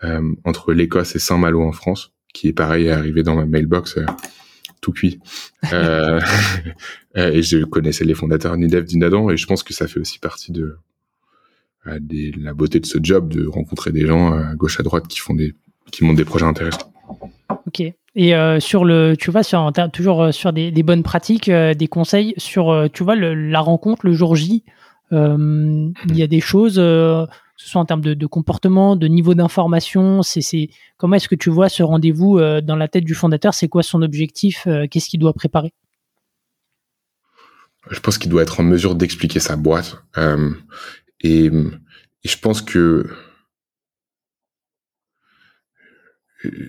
[0.04, 3.98] euh, entre l'Écosse et Saint-Malo en France, qui est pareil est arrivé dans ma mailbox
[3.98, 4.06] euh,
[4.82, 5.20] tout cuit.
[7.15, 9.88] Euh, et je connaissais les fondateurs ni Dev ni Nadan, et je pense que ça
[9.88, 10.78] fait aussi partie de,
[12.00, 15.17] des, la beauté de ce job de rencontrer des gens à gauche à droite qui
[15.17, 15.56] font des
[15.91, 16.93] qui montent des projets intéressants.
[17.65, 17.82] Ok.
[18.20, 19.44] Et sur le, tu vois,
[19.94, 24.64] toujours sur des, bonnes pratiques, des conseils sur, tu vois, la rencontre le jour J.
[25.12, 26.82] il y a des choses
[27.58, 30.22] que ce soit en termes de, comportement, de niveau d'information.
[30.22, 33.56] C'est, comment est-ce que tu vois ce rendez-vous euh, dans la tête du fondateur?
[33.56, 35.74] C'est quoi son objectif euh, Qu'est-ce qu'il doit préparer?
[37.90, 39.98] Je pense qu'il doit être en mesure d'expliquer sa boîte.
[40.18, 40.52] Euh,
[41.22, 41.50] et,
[42.24, 43.10] je pense que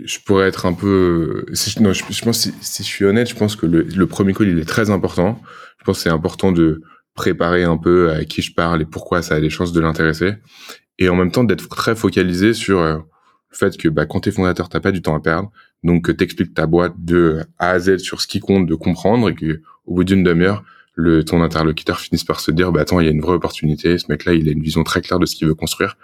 [0.05, 1.47] je pourrais être un peu.
[1.81, 4.69] non, je, pense si, je suis honnête, je pense que le, premier call il est
[4.69, 5.41] très important.
[5.79, 6.83] Je pense que c'est important de
[7.15, 10.35] préparer un peu à qui je parle et pourquoi ça a des chances de l'intéresser.
[10.99, 14.31] Et en même temps, d'être très focalisé sur euh, le fait que bah, quand t'es
[14.31, 15.51] fondateur, t'as pas du temps à perdre.
[15.85, 19.31] Donc, que t'expliques ta boîte de A à Z sur ce qui compte, de comprendre
[19.31, 20.65] et que au bout d'une demi-heure,
[21.27, 23.99] ton interlocuteur finisse par se dire, bah attends, il y a une vraie opportunité.
[23.99, 25.97] Ce mec-là, il a une vision très claire de ce qu'il veut construire.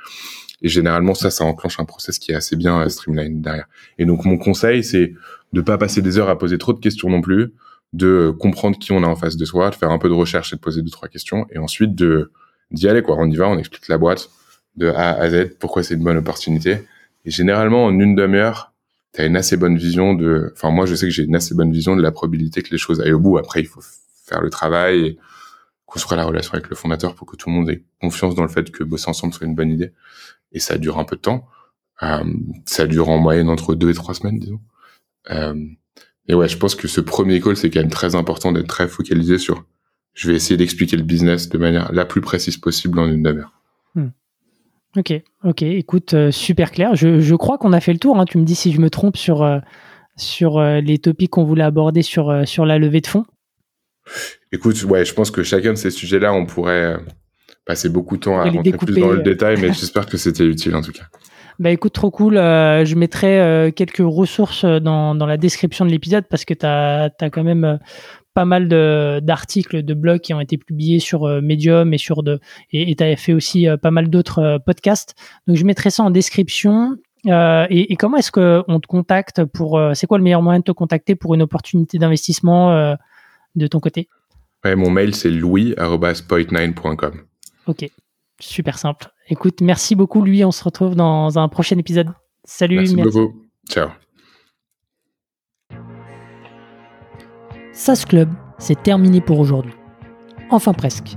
[0.63, 3.67] Et généralement, ça, ça enclenche un process qui est assez bien euh, streamline derrière.
[3.99, 5.15] Et donc, mon conseil, c'est
[5.53, 7.53] de pas passer des heures à poser trop de questions non plus,
[7.93, 10.53] de comprendre qui on a en face de soi, de faire un peu de recherche
[10.53, 12.33] et de poser deux trois questions, et ensuite de
[12.71, 13.17] d'y aller quoi.
[13.19, 14.31] On y va, on explique la boîte
[14.77, 16.79] de A à Z, pourquoi c'est une bonne opportunité.
[17.25, 18.73] Et généralement en une demi-heure,
[19.15, 20.51] tu as une assez bonne vision de.
[20.55, 22.79] Enfin moi je sais que j'ai une assez bonne vision de la probabilité que les
[22.79, 23.39] choses aillent au bout.
[23.39, 23.83] Après il faut
[24.25, 25.19] faire le travail et
[25.87, 28.49] construire la relation avec le fondateur pour que tout le monde ait confiance dans le
[28.49, 29.93] fait que bosser ensemble soit une bonne idée.
[30.55, 31.47] Et ça dure un peu de temps.
[32.03, 32.25] Euh,
[32.65, 34.61] ça dure en moyenne entre deux et trois semaines, disons.
[35.31, 35.55] Euh,
[36.27, 38.89] et ouais, je pense que ce premier call, c'est quand même très important d'être très
[38.89, 39.65] focalisé sur
[40.15, 43.53] je vais essayer d'expliquer le business de manière la plus précise possible en une demi-heure.
[43.97, 44.11] Hmm.
[44.97, 46.95] Ok, ok, écoute, euh, super clair.
[46.95, 48.19] Je, je crois qu'on a fait le tour.
[48.19, 48.25] Hein.
[48.25, 49.61] Tu me dis si je me trompe sur,
[50.17, 53.27] sur les topics qu'on voulait aborder sur, sur la levée de fonds.
[54.53, 56.97] Écoute, ouais, je pense que chacun de ces sujets-là, on pourrait
[57.65, 60.75] passer beaucoup de temps à rentrer plus dans le détail, mais j'espère que c'était utile
[60.75, 61.05] en tout cas.
[61.61, 62.37] Bah écoute, trop cool.
[62.37, 66.67] Euh, je mettrai euh, quelques ressources dans, dans la description de l'épisode parce que tu
[66.67, 67.77] as, quand même euh,
[68.35, 68.69] pas mal
[69.23, 72.41] d'articles, de, blogs qui ont été publiés sur Medium et sur de
[72.73, 75.15] et tu as fait aussi pas mal d'autres podcasts.
[75.47, 76.97] Donc je mettrai ça en description.
[77.27, 81.15] et, comment est-ce qu'on te contacte pour C'est quoi le meilleur moyen de te contacter
[81.15, 82.97] pour une opportunité d'investissement
[83.55, 84.09] de ton côté?
[84.65, 87.23] Mon mail c'est louis@point9.com.
[87.67, 87.87] Ok,
[88.41, 89.11] super simple.
[89.29, 90.45] Écoute, merci beaucoup Louis.
[90.45, 92.09] On se retrouve dans un prochain épisode.
[92.45, 92.77] Salut.
[92.77, 93.19] Merci, merci.
[93.19, 93.43] beaucoup.
[93.69, 93.89] Ciao.
[97.73, 99.73] SAS Club, c'est terminé pour aujourd'hui.
[100.51, 101.17] Enfin presque.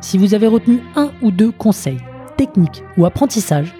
[0.00, 2.00] Si vous avez retenu un ou deux conseils,
[2.38, 3.74] techniques ou apprentissages,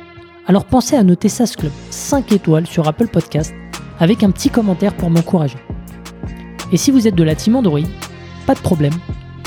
[0.47, 3.55] alors pensez à noter SAS Club 5 étoiles sur Apple Podcast
[4.01, 5.59] avec un petit commentaire pour m'encourager.
[6.73, 7.81] Et si vous êtes de la team Android,
[8.47, 8.95] pas de problème,